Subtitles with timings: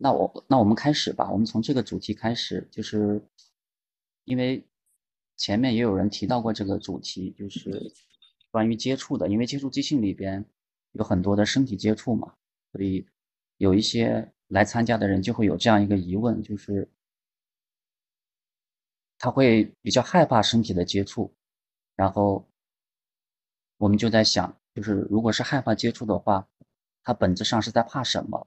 [0.00, 3.20] 那我那我们开始吧，我们从这个主题开始，就是
[4.24, 4.64] 因为
[5.36, 7.92] 前面也有人提到过这个主题，就是
[8.52, 10.44] 关于接触的，因为接触即兴里边
[10.92, 12.32] 有很多的身体接触嘛，
[12.70, 13.08] 所以
[13.56, 16.88] 有一些来参加的人就会有这样一个疑问，就是
[19.18, 21.34] 他会比较害怕身体的接触，
[21.96, 22.48] 然后
[23.78, 26.48] 我们就在想，就是如果是害怕接触的话，
[27.02, 28.46] 他本质上是在怕什么？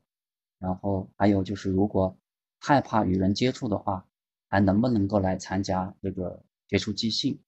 [0.62, 2.16] 然后还有就是，如果
[2.60, 4.06] 害怕与人接触的话，
[4.48, 7.42] 还能不能够来参加这个接触即兴？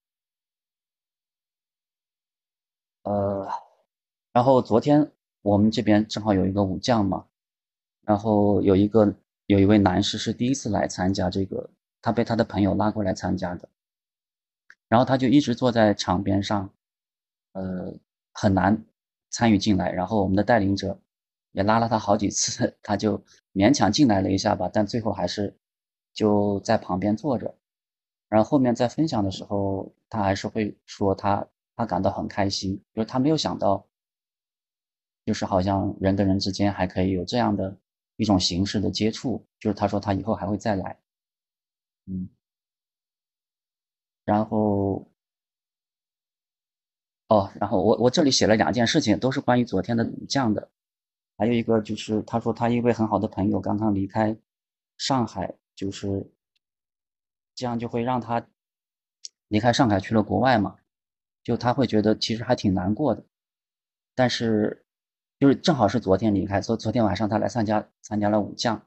[3.04, 3.48] 呃，
[4.32, 5.12] 然后昨天
[5.44, 7.28] 我们这边正好有一个武将嘛，
[8.02, 11.70] 然后有一个有一位男士是第一次来参加这个，
[12.02, 13.70] 他被他的朋友拉过来参加的，
[14.88, 16.73] 然后他就一直坐在场边上，
[17.52, 17.94] 呃，
[18.34, 18.84] 很难
[19.30, 21.00] 参与进来，然后我们的带领者。
[21.54, 25.58] 也拉了他好几次， 他就勉强进来了一下吧，但最后还是
[26.14, 27.56] 就在旁边坐着。
[28.30, 33.88] 然后后面在分享的时候，他还是会说他他感到很开心，就是他没有想到，
[35.26, 37.78] 就是好像人跟人之间还可以有这样的
[38.17, 41.00] 一种形式的接触，就是他说他以后还会再来。
[42.08, 42.28] 嗯，
[44.26, 45.08] 然后
[47.30, 50.70] 哦，然后我我这里写了两件事情，都是关于昨天的武将的。
[51.36, 54.38] 还有一个就是，他说他一位很好的朋友刚刚离开
[54.98, 56.31] 上海，就是
[57.56, 58.48] 这样就会让他
[59.48, 60.78] 离开上海去了国外嘛，
[61.44, 63.26] 就他会觉得其实还挺难过的。
[64.14, 64.86] 但是
[65.39, 68.86] 就是正好是昨天离开，昨昨天晚上他来参加参加了舞将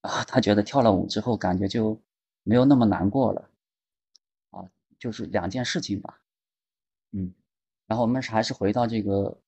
[0.00, 2.02] 啊，他觉得跳了舞之后感觉就
[2.42, 3.48] 没有那么难过了
[4.50, 6.20] 啊，就是两件事情吧，
[7.12, 7.32] 嗯，
[7.86, 9.40] 然后我们还是回到这个。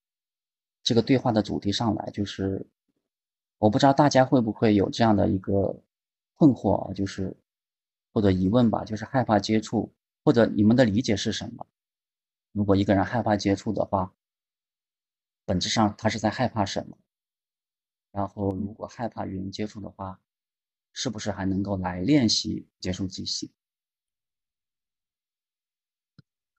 [0.83, 2.67] 这个对话的主题上来，就是
[3.59, 5.83] 我不知道大家会不会有这样的一个
[6.35, 7.37] 困惑啊，就是
[8.13, 9.93] 或者疑问吧，就是害怕接触，
[10.25, 11.67] 或者你们的理解是什么？
[12.53, 14.13] 如果一个人害怕接触的话，
[15.45, 16.97] 本质上他是在害怕什么？
[18.11, 20.21] 然后如果害怕与人接触的话，
[20.93, 23.51] 是不是还能够来练习接触即兴？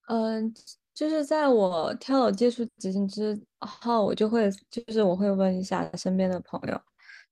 [0.08, 0.54] 嗯。
[0.94, 6.80] 就是在我跳了接触即兴之后，我就会就是我会问一下身边的朋友，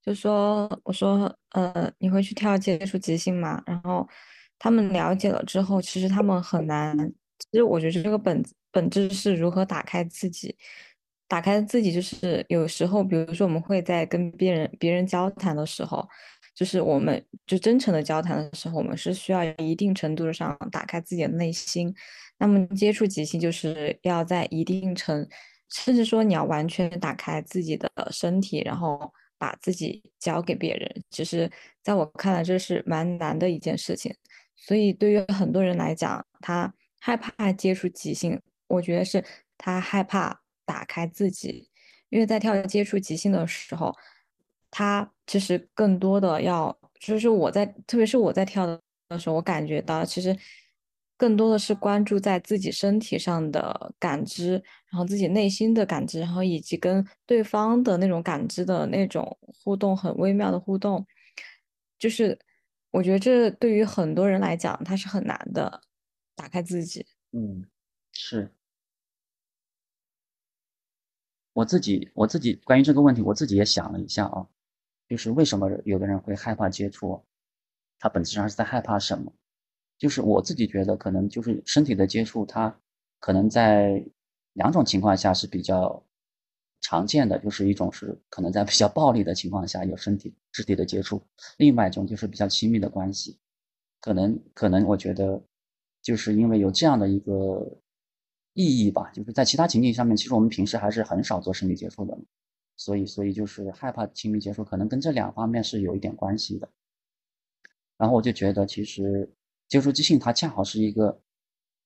[0.04, 3.62] 就说我说呃你会去跳接触即兴吗？
[3.66, 4.08] 然后
[4.58, 6.98] 他们了解了之后，其实他们很难。
[7.40, 10.56] 其实我觉得这个本本质是如何打开自己，
[11.28, 16.08] 打开自己就是有时候，比如说我们会在跟别人别人交谈的时候，
[16.54, 21.94] 就是我们就真诚的交谈的时候，我们是需要一定程度上打开自己的内心。
[22.42, 25.28] 那么接触即兴就是要在一定程，
[25.70, 31.04] 甚至说你要完全打开自己的身体，然后把自己交给别人。
[31.12, 31.48] 其实
[31.84, 34.12] 在我看来，这是蛮难的一件事情。
[34.56, 39.24] 所以对于很多人来讲，他害怕接触即兴，我觉得是
[39.56, 41.70] 他害怕打开自己。
[42.10, 43.96] 因为在跳接触即兴的时候，
[44.72, 50.36] 他其实更多的要，就是我在，特别是我在跳的时候，我感觉到其实。
[51.22, 54.54] 更多的是关注在自己身体上的感知，
[54.90, 61.06] 然后自己内心的感知，然后以及跟对方的那种感知的那种互动，很微妙的互动。
[62.00, 62.40] 就是
[62.90, 65.82] 我觉得这对于很多人来讲，他是很难的，
[66.36, 67.06] 打开自己。
[67.34, 67.68] 嗯，
[68.12, 68.52] 是。
[71.54, 74.48] 我自己，我自己关于这个问题，我自己也想了一下啊，
[75.08, 77.24] 就是为什么有的人会害怕接触？
[78.00, 79.32] 他本质上是在害怕什么？
[80.02, 82.76] 就是我自己觉得，可能就是身体的接触，它
[83.20, 84.04] 可能在
[84.54, 86.04] 两种情况下是比较
[86.82, 91.22] 常见的，就是一种是可能在比较暴力的情况下有身体肢体的接触，
[91.58, 93.38] 另外一种就是比较亲密的关系，
[94.00, 95.40] 可能可能我觉得
[96.02, 97.78] 就是因为有这样的一个
[98.56, 102.18] 意义吧，就是在其他情境上面，其实我们平时还是很少做身体接触的，
[102.76, 106.68] 所以所以就是害怕亲密接触，可能跟这两方面是有一点关系的。
[108.00, 109.32] 然后我就觉得其实。
[109.72, 111.22] 接触即兴，它恰好是一个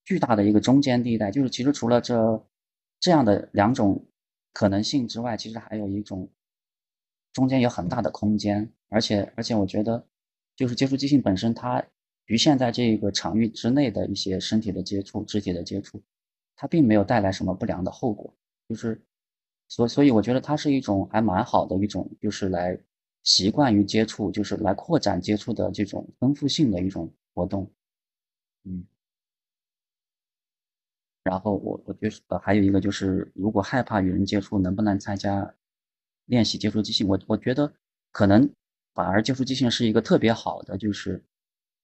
[0.03, 1.29] 巨大的一个中间地带。
[1.29, 2.43] 就是其实除了这
[2.99, 4.03] 这样的两种
[4.53, 6.27] 可能性之外，其实还有一种
[7.31, 8.67] 中间有很大的空间。
[8.89, 10.03] 而且而且，我觉得
[10.55, 11.85] 就是接触即兴本身，它
[12.25, 16.01] 局限在这个场域之内的一些身体的接触、肢体的接触，
[16.55, 18.33] 它并没有带来什么不良的后果。
[18.67, 18.99] 就是
[19.67, 22.75] 所所以，我觉得它是一种还蛮好的一种，就是来
[23.21, 27.13] 习惯于接触，就是来扩展接触的这种丰富性的一种。
[27.37, 27.69] 活动，
[28.65, 28.85] 嗯，
[31.23, 35.53] 然后我我就是呃还有一个就是，如果害怕与人接触，能不能参加
[36.25, 37.07] 练习接触即兴？
[37.07, 37.71] 我我觉得
[38.11, 38.49] 可能
[38.93, 41.23] 反而接触即兴是一个特别好的，就是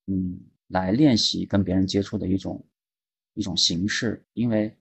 [0.08, 2.66] 嗯，来练习跟别人接触的一种
[3.34, 4.76] 一种形式，因为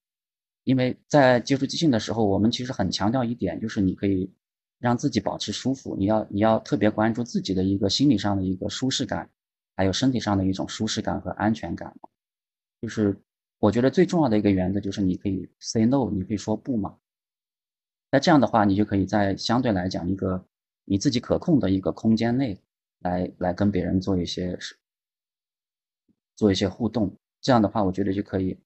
[0.64, 4.30] 因为在接触即兴的时候，我们其实很强调一点，就是你可以
[4.78, 9.30] 让自己保持舒服，你要你要特别关注自己的一个心理上的一个舒适感，
[9.80, 11.96] 还有身体上的一种舒适感和安全感，
[12.82, 13.18] 就是
[13.58, 16.98] 我觉得最重要的一个原则就是你可以 say no，你可以说不嘛。
[18.10, 20.44] 那这样的话，你就可以在相对来讲一个
[20.84, 22.60] 你自己可控的一个空间内，
[22.98, 24.58] 来来跟别人做一些
[26.36, 27.16] 做一些互动。
[27.40, 28.60] 这样的话，我觉得就可以，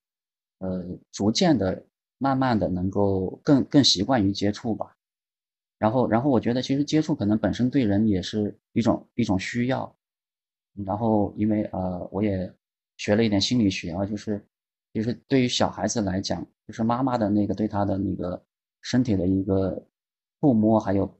[0.58, 1.86] 呃，逐渐的、
[2.18, 4.96] 慢慢的能够更更习惯于接触吧。
[5.78, 9.96] 然后，然后我觉得其实接触可能本身对人也是一种一种需要。
[10.84, 12.52] 然后，因为呃，我也
[12.96, 14.44] 学了一点心理学啊，就是
[14.92, 18.44] 就是对于小孩子来讲，就是妈妈的那个对他的那个。
[18.86, 19.88] 身体的一个
[20.42, 21.18] 触摸，还有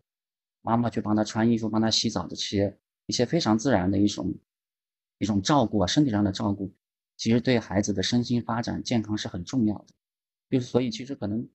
[0.61, 4.35] 妈妈去帮他穿衣服、帮他洗澡的这些一些非常自然的一种
[5.17, 6.71] 一种照顾啊，身体上的照顾，
[7.17, 9.87] 其实对孩子的身心发展健康是很重要的。
[10.51, 11.49] 就是所以，其实可能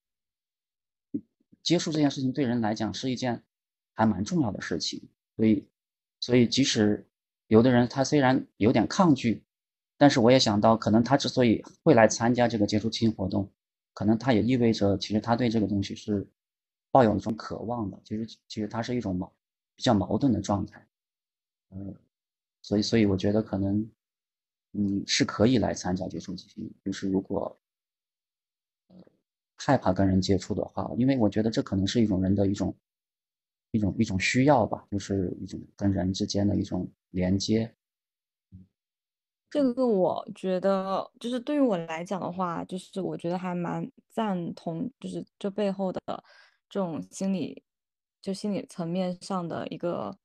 [1.62, 3.44] 接触这件事情对人来讲是一件
[3.94, 5.08] 还蛮重要的事情。
[5.36, 5.70] 所以，
[6.20, 7.08] 所以即使
[7.50, 9.44] 有的人他虽然有点抗拒，
[9.98, 13.52] 但是我也想到，可能他之所以会来参加这个接触亲活动。
[13.96, 16.26] 可能他也意味着，其实他对这个东西是
[16.92, 18.00] 抱有一种渴望的。
[18.06, 19.34] 其实，其实他是一种矛
[19.76, 20.88] 比较矛盾的状态。
[21.72, 21.96] 嗯，
[22.62, 23.92] 所以，所以我觉得可能，
[24.74, 26.72] 嗯，是可以来参加接触亲。
[26.86, 27.60] 就是如果
[29.58, 32.78] 害怕跟人接触的话，因为我觉得这可能是一种人的一种
[33.72, 37.76] 一种一种需要吧，就是一种跟人之间的一种连接。
[39.52, 46.00] 这个我觉得，就是对于我来讲的话，就是我觉得还蛮赞同，就是这背后的
[46.70, 47.64] 这种心理，
[48.22, 50.16] 就心理层面上的一个，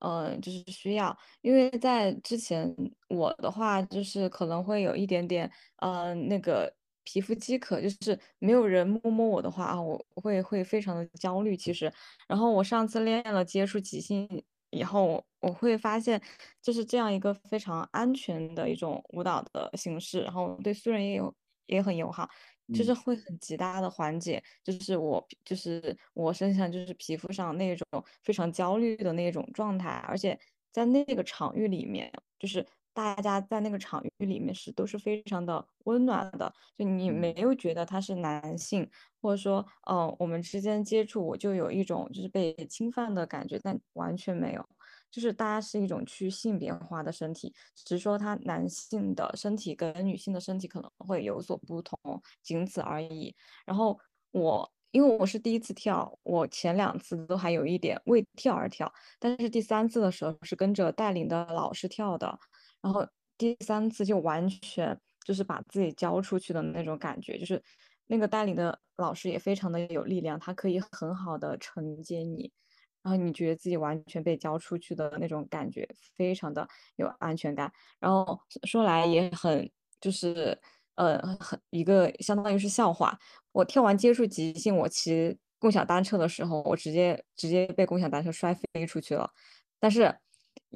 [0.00, 1.16] 呃，就是需要。
[1.40, 2.74] 因为在之前
[3.08, 6.70] 我的话，就是可能会有一点点，呃，那个
[7.04, 11.56] 皮肤饥渴，就是没有人摸摸我的话啊，我会会非常的焦虑。
[11.56, 11.90] 其实，
[12.28, 14.44] 然后我上次练了接触即兴。
[14.74, 16.20] 以后我会发现，
[16.62, 21.34] 就是这样一个非常安全的一种舞蹈的形式，然后对素人也有
[21.66, 22.28] 也很友好，
[22.72, 27.86] 就是会很极大的缓解，就是我就是我身上就是皮肤上那种
[28.22, 30.38] 非常焦虑的那种状态，而且
[30.72, 38.88] 在那个场域里面，就是大家在那个场域里面是都是非常的温暖的，就你没有觉得他是男性。
[39.20, 44.62] 或者说，嗯，我们之间接触，我就有一种就是被侵犯的感觉，但完全没有，
[45.10, 51.98] 就是大家是一种去性别化的身体，只是说他男性的身体跟女性的身体可能会有所不同，
[52.42, 53.34] 仅此而已。
[53.64, 53.98] 然后
[54.32, 62.38] 我因为我是第一次跳，我前两次都还有一点为跳而跳，但是第三次的时候是跟着带领的老师跳的，
[62.84, 63.04] 然后
[63.36, 67.60] 第三次就完全就是把自己交出去的那种感觉，就是。
[68.06, 72.52] 那个带领的老师也非常的有力量，他可以很好的承接你，
[73.02, 77.72] 然后你觉得自己完全被交出去的那种感觉，非常的有安全感。
[77.98, 79.70] 然后说来也很
[80.02, 80.60] 就是
[80.96, 83.18] 呃很一个相当于是笑话。
[83.52, 89.30] 我跳完接触即兴，我骑共享单车的时候，我直接直接被共享单车摔飞出去了。
[89.80, 90.14] 但是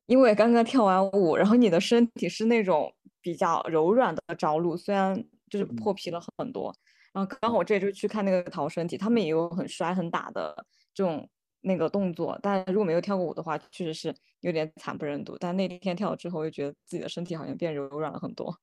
[0.06, 6.74] 因为刚刚跳完舞，然后你的身体是那种比较柔软的着陆，虽然就是破皮了很多。
[7.12, 10.54] 然后刚好我这周去看那个逃生体，他们也有很摔很打的
[10.94, 11.28] 这种
[11.62, 15.36] 那个动作，但如果没有跳过舞的话，确实是有点惨不忍睹。
[15.38, 18.58] 但那天跳了之后，又觉得自己的身体好像变柔软了很多。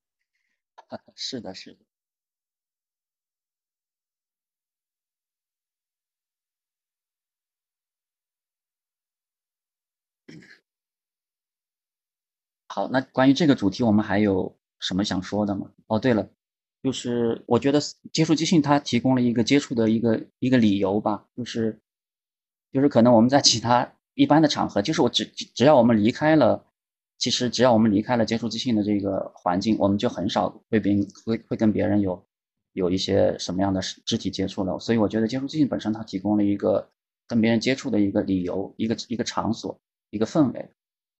[1.15, 1.84] 是的，是的。
[12.75, 15.71] 好，那关于这个主题，我们还有什么想说的吗？
[15.87, 16.27] 哦，对了。
[16.83, 17.79] 就是我觉得
[18.11, 21.25] 接触即兴，它提供了一个接触的一个一个理由吧。
[21.37, 21.79] 就是，
[22.73, 26.65] 就是可能我们在其他一般的场合，就是我只只要我们离开了，
[27.17, 32.21] 其实只要我们离开了接触即兴的这个环境，我们就很少会别会会跟别人有
[32.73, 34.77] 有一些什么样的肢体接触了。
[34.79, 36.89] 所以我觉得接触即兴本身它提供了一个
[37.25, 39.79] 跟别人接触的一个理由，一个一个场所，
[40.09, 40.69] 一个氛围。